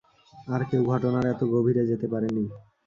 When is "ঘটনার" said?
0.91-1.25